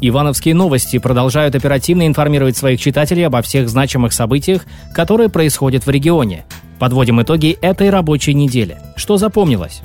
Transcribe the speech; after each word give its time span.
Ивановские 0.00 0.54
новости 0.54 0.98
продолжают 0.98 1.54
оперативно 1.54 2.06
информировать 2.06 2.56
своих 2.56 2.80
читателей 2.80 3.26
обо 3.26 3.42
всех 3.42 3.68
значимых 3.68 4.12
событиях, 4.12 4.64
которые 4.94 5.28
происходят 5.28 5.84
в 5.84 5.90
регионе. 5.90 6.44
Подводим 6.78 7.20
итоги 7.20 7.58
этой 7.60 7.90
рабочей 7.90 8.32
недели. 8.32 8.78
Что 8.96 9.18
запомнилось? 9.18 9.82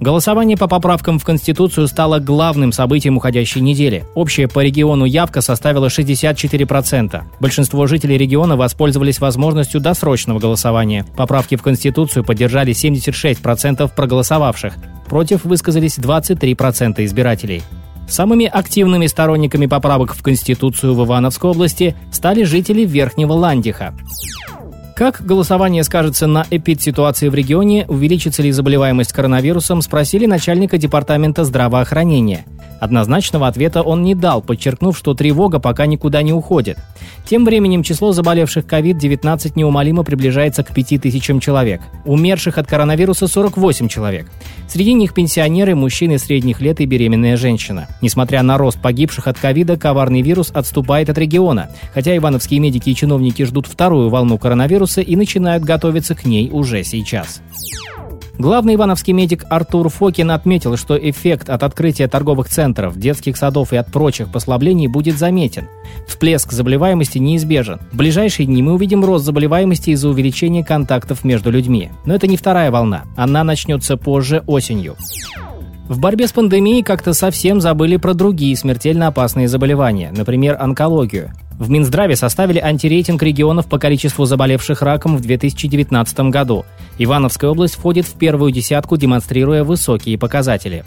Голосование 0.00 0.56
по 0.56 0.66
поправкам 0.66 1.20
в 1.20 1.24
Конституцию 1.24 1.86
стало 1.86 2.18
главным 2.18 2.72
событием 2.72 3.16
уходящей 3.16 3.60
недели. 3.60 4.04
Общая 4.16 4.48
по 4.48 4.58
региону 4.58 5.04
явка 5.04 5.40
составила 5.40 5.86
64%. 5.86 7.22
Большинство 7.38 7.86
жителей 7.86 8.18
региона 8.18 8.56
воспользовались 8.56 9.20
возможностью 9.20 9.80
досрочного 9.80 10.40
голосования. 10.40 11.06
Поправки 11.16 11.54
в 11.54 11.62
Конституцию 11.62 12.24
поддержали 12.24 12.74
76% 12.74 13.90
проголосовавших. 13.94 14.74
Против 15.08 15.44
высказались 15.44 15.98
23% 15.98 17.04
избирателей. 17.04 17.62
Самыми 18.08 18.46
активными 18.46 19.06
сторонниками 19.06 19.66
поправок 19.66 20.14
в 20.14 20.22
Конституцию 20.22 20.94
в 20.94 21.04
Ивановской 21.04 21.50
области 21.50 21.96
стали 22.12 22.44
жители 22.44 22.84
Верхнего 22.84 23.32
Ландиха. 23.32 23.94
Как 24.94 25.26
голосование 25.26 25.82
скажется 25.82 26.28
на 26.28 26.46
эпид-ситуации 26.48 27.28
в 27.28 27.34
регионе, 27.34 27.84
увеличится 27.88 28.42
ли 28.42 28.52
заболеваемость 28.52 29.12
коронавирусом, 29.12 29.82
спросили 29.82 30.26
начальника 30.26 30.78
департамента 30.78 31.44
здравоохранения. 31.44 32.44
Однозначного 32.78 33.48
ответа 33.48 33.82
он 33.82 34.04
не 34.04 34.14
дал, 34.14 34.40
подчеркнув, 34.40 34.96
что 34.96 35.14
тревога 35.14 35.58
пока 35.58 35.86
никуда 35.86 36.22
не 36.22 36.32
уходит. 36.32 36.78
Тем 37.24 37.44
временем 37.44 37.82
число 37.82 38.12
заболевших 38.12 38.66
COVID-19 38.66 39.52
неумолимо 39.56 40.04
приближается 40.04 40.62
к 40.62 40.72
5000 40.72 41.42
человек. 41.42 41.80
Умерших 42.04 42.58
от 42.58 42.68
коронавируса 42.68 43.26
48 43.26 43.88
человек. 43.88 44.30
Среди 44.68 44.92
них 44.92 45.14
пенсионеры, 45.14 45.74
мужчины 45.74 46.18
средних 46.18 46.60
лет 46.60 46.80
и 46.80 46.86
беременная 46.86 47.36
женщина. 47.36 47.88
Несмотря 48.00 48.42
на 48.42 48.58
рост 48.58 48.80
погибших 48.80 49.26
от 49.26 49.38
ковида, 49.38 49.76
коварный 49.76 50.22
вирус 50.22 50.50
отступает 50.52 51.10
от 51.10 51.18
региона. 51.18 51.70
Хотя 51.92 52.16
ивановские 52.16 52.60
медики 52.60 52.90
и 52.90 52.94
чиновники 52.94 53.44
ждут 53.44 53.66
вторую 53.66 54.08
волну 54.08 54.38
коронавируса 54.38 55.00
и 55.00 55.16
начинают 55.16 55.64
готовиться 55.64 56.14
к 56.14 56.24
ней 56.24 56.50
уже 56.50 56.82
сейчас. 56.84 57.40
Главный 58.36 58.74
ивановский 58.74 59.12
медик 59.12 59.44
Артур 59.48 59.88
Фокин 59.88 60.32
отметил, 60.32 60.76
что 60.76 60.96
эффект 60.96 61.48
от 61.48 61.62
открытия 61.62 62.08
торговых 62.08 62.48
центров, 62.48 62.98
детских 62.98 63.36
садов 63.36 63.72
и 63.72 63.76
от 63.76 63.92
прочих 63.92 64.32
послаблений 64.32 64.88
будет 64.88 65.16
заметен. 65.16 65.68
Всплеск 66.08 66.50
заболеваемости 66.50 67.18
неизбежен. 67.18 67.80
В 67.92 67.96
ближайшие 67.96 68.46
дни 68.46 68.60
мы 68.60 68.74
увидим 68.74 69.04
рост 69.04 69.24
заболеваемости 69.24 69.90
из-за 69.90 70.08
увеличения 70.08 70.64
контактов 70.64 71.22
между 71.22 71.50
людьми. 71.50 71.90
Но 72.04 72.14
это 72.14 72.26
не 72.26 72.36
вторая 72.36 72.72
волна. 72.72 73.04
Она 73.16 73.44
начнется 73.44 73.96
позже 73.96 74.42
осенью. 74.48 74.96
В 75.88 76.00
борьбе 76.00 76.26
с 76.26 76.32
пандемией 76.32 76.82
как-то 76.82 77.12
совсем 77.12 77.60
забыли 77.60 77.98
про 77.98 78.14
другие 78.14 78.56
смертельно 78.56 79.08
опасные 79.08 79.48
заболевания, 79.48 80.12
например, 80.16 80.56
онкологию. 80.58 81.32
В 81.58 81.68
Минздраве 81.68 82.16
составили 82.16 82.58
антирейтинг 82.58 83.22
регионов 83.22 83.66
по 83.66 83.78
количеству 83.78 84.24
заболевших 84.24 84.80
раком 84.80 85.18
в 85.18 85.20
2019 85.20 86.20
году. 86.30 86.64
Ивановская 86.98 87.50
область 87.50 87.74
входит 87.74 88.06
в 88.06 88.14
первую 88.14 88.50
десятку, 88.50 88.96
демонстрируя 88.96 89.62
высокие 89.62 90.18
показатели. 90.18 90.84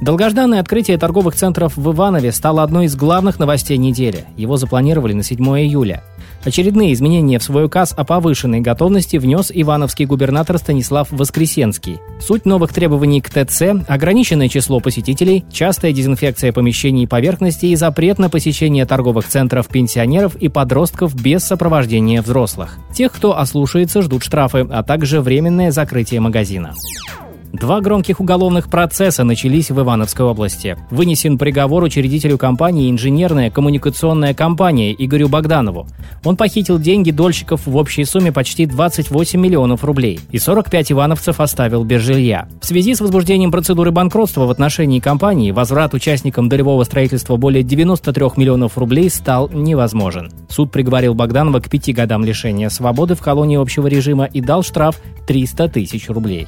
Долгожданное 0.00 0.60
открытие 0.60 0.98
торговых 0.98 1.34
центров 1.34 1.76
в 1.76 1.92
Иванове 1.92 2.32
стало 2.32 2.62
одной 2.62 2.86
из 2.86 2.96
главных 2.96 3.38
новостей 3.38 3.76
недели. 3.76 4.24
Его 4.36 4.56
запланировали 4.56 5.12
на 5.12 5.22
7 5.22 5.38
июля. 5.60 6.02
Очередные 6.42 6.94
изменения 6.94 7.38
в 7.38 7.42
свой 7.42 7.66
указ 7.66 7.92
о 7.94 8.04
повышенной 8.04 8.60
готовности 8.60 9.18
внес 9.18 9.50
ивановский 9.52 10.06
губернатор 10.06 10.56
Станислав 10.56 11.08
Воскресенский. 11.10 11.98
Суть 12.18 12.46
новых 12.46 12.72
требований 12.72 13.20
к 13.20 13.28
ТЦ– 13.28 13.62
ограниченное 13.88 14.48
число 14.48 14.80
посетителей, 14.80 15.44
частая 15.52 15.92
дезинфекция 15.92 16.52
помещений 16.52 17.04
и 17.04 17.06
поверхностей 17.06 17.72
и 17.72 17.76
запрет 17.76 18.18
на 18.18 18.30
посещение 18.30 18.86
торговых 18.86 19.26
центров 19.28 19.68
пенсионеров 19.68 20.34
и 20.36 20.48
подростков 20.48 21.14
без 21.14 21.44
сопровождения 21.44 22.22
взрослых. 22.22 22.78
Тех, 22.94 23.12
кто 23.12 23.38
ослушается, 23.38 24.00
ждут 24.00 24.24
штрафы, 24.24 24.66
а 24.70 24.82
также 24.82 25.20
временное 25.20 25.70
закрытие 25.72 26.20
магазина. 26.20 26.74
Два 27.52 27.80
громких 27.80 28.20
уголовных 28.20 28.70
процесса 28.70 29.24
начались 29.24 29.70
в 29.70 29.80
Ивановской 29.80 30.24
области. 30.24 30.76
Вынесен 30.90 31.36
приговор 31.36 31.82
учредителю 31.82 32.38
компании 32.38 32.90
«Инженерная 32.90 33.50
коммуникационная 33.50 34.34
компания» 34.34 34.94
Игорю 34.96 35.28
Богданову. 35.28 35.88
Он 36.24 36.36
похитил 36.36 36.78
деньги 36.78 37.10
дольщиков 37.10 37.66
в 37.66 37.76
общей 37.76 38.04
сумме 38.04 38.30
почти 38.30 38.66
28 38.66 39.40
миллионов 39.40 39.82
рублей, 39.82 40.20
и 40.30 40.38
45 40.38 40.92
ивановцев 40.92 41.40
оставил 41.40 41.82
без 41.82 42.02
жилья. 42.02 42.48
В 42.60 42.66
связи 42.66 42.94
с 42.94 43.00
возбуждением 43.00 43.50
процедуры 43.50 43.90
банкротства 43.90 44.46
в 44.46 44.50
отношении 44.50 45.00
компании 45.00 45.50
возврат 45.50 45.92
участникам 45.92 46.48
долевого 46.48 46.84
строительства 46.84 47.36
более 47.36 47.64
93 47.64 48.26
миллионов 48.36 48.78
рублей 48.78 49.10
стал 49.10 49.48
невозможен. 49.48 50.30
Суд 50.48 50.70
приговорил 50.70 51.14
Богданова 51.14 51.58
к 51.58 51.68
пяти 51.68 51.92
годам 51.92 52.24
лишения 52.24 52.68
свободы 52.68 53.16
в 53.16 53.20
колонии 53.20 53.58
общего 53.58 53.88
режима 53.88 54.26
и 54.26 54.40
дал 54.40 54.62
штраф 54.62 55.00
300 55.26 55.68
тысяч 55.68 56.08
рублей. 56.08 56.46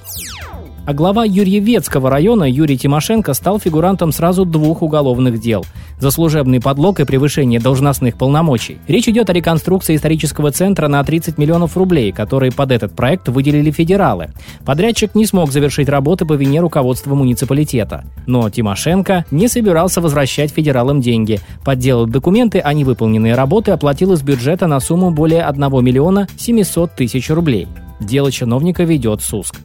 А 0.84 0.94
глава 0.94 1.24
Юрьевецкого 1.24 2.10
района 2.10 2.42
Юрий 2.42 2.76
Тимошенко 2.76 3.34
стал 3.34 3.60
фигурантом 3.60 4.10
сразу 4.10 4.44
двух 4.44 4.82
уголовных 4.82 5.40
дел 5.40 5.64
за 6.00 6.10
служебный 6.10 6.60
подлог 6.60 6.98
и 6.98 7.04
превышение 7.04 7.60
должностных 7.60 8.18
полномочий. 8.18 8.78
Речь 8.88 9.08
идет 9.08 9.30
о 9.30 9.32
реконструкции 9.32 9.94
исторического 9.94 10.50
центра 10.50 10.88
на 10.88 11.04
30 11.04 11.38
миллионов 11.38 11.76
рублей, 11.76 12.10
которые 12.10 12.50
под 12.50 12.72
этот 12.72 12.96
проект 12.96 13.28
выделили 13.28 13.70
федералы. 13.70 14.30
Подрядчик 14.66 15.14
не 15.14 15.24
смог 15.24 15.52
завершить 15.52 15.88
работы 15.88 16.24
по 16.24 16.32
вине 16.32 16.58
руководства 16.58 17.14
муниципалитета. 17.14 18.04
Но 18.26 18.50
Тимошенко 18.50 19.24
не 19.30 19.46
собирался 19.46 20.00
возвращать 20.00 20.50
федералам 20.50 21.00
деньги. 21.00 21.38
Подделал 21.64 22.06
документы, 22.06 22.58
а 22.58 22.72
невыполненные 22.72 23.36
работы 23.36 23.70
оплатил 23.70 24.14
из 24.14 24.22
бюджета 24.22 24.66
на 24.66 24.80
сумму 24.80 25.12
более 25.12 25.44
1 25.44 25.84
миллиона 25.84 26.26
700 26.36 26.96
тысяч 26.96 27.30
рублей. 27.30 27.68
Дело 28.00 28.32
чиновника 28.32 28.82
ведет 28.82 29.22
СУСК. 29.22 29.60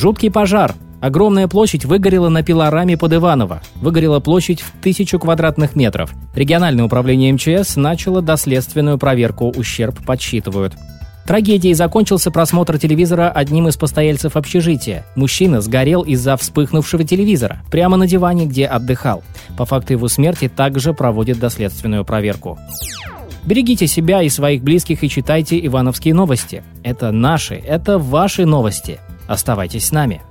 Жуткий 0.00 0.30
пожар. 0.30 0.74
Огромная 1.02 1.46
площадь 1.46 1.84
выгорела 1.84 2.30
на 2.30 2.42
пилораме 2.42 2.96
под 2.96 3.12
Иваново. 3.12 3.60
Выгорела 3.74 4.18
площадь 4.18 4.62
в 4.62 4.72
тысячу 4.80 5.18
квадратных 5.18 5.76
метров. 5.76 6.14
Региональное 6.34 6.86
управление 6.86 7.34
МЧС 7.34 7.76
начало 7.76 8.22
доследственную 8.22 8.96
проверку. 8.96 9.52
Ущерб 9.54 10.02
подсчитывают. 10.06 10.72
Трагедией 11.26 11.74
закончился 11.74 12.30
просмотр 12.30 12.78
телевизора 12.78 13.28
одним 13.28 13.68
из 13.68 13.76
постояльцев 13.76 14.36
общежития. 14.36 15.04
Мужчина 15.16 15.60
сгорел 15.60 16.00
из-за 16.00 16.38
вспыхнувшего 16.38 17.04
телевизора, 17.04 17.60
прямо 17.70 17.98
на 17.98 18.06
диване, 18.06 18.46
где 18.46 18.64
отдыхал. 18.64 19.22
По 19.58 19.66
факту 19.66 19.92
его 19.92 20.08
смерти 20.08 20.48
также 20.48 20.94
проводят 20.94 21.38
доследственную 21.38 22.06
проверку. 22.06 22.58
Берегите 23.44 23.86
себя 23.86 24.22
и 24.22 24.30
своих 24.30 24.62
близких 24.62 25.04
и 25.04 25.10
читайте 25.10 25.62
ивановские 25.66 26.14
новости. 26.14 26.62
Это 26.82 27.12
наши, 27.12 27.56
это 27.56 27.98
ваши 27.98 28.46
новости. 28.46 28.98
Оставайтесь 29.30 29.86
с 29.86 29.92
нами. 29.92 30.22